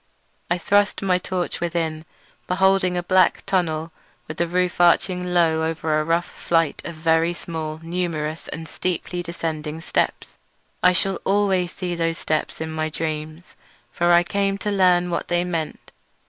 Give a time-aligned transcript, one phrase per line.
[0.49, 2.05] I thrust my torch within,
[2.47, 3.91] beholding a black tunnel
[4.27, 9.21] with the roof arching low over a rough flight of very small, numerous, and steeply
[9.21, 10.39] descending steps.
[10.81, 13.55] I shall always see those steps in my dreams,
[13.91, 15.91] for I came to learn what they meant.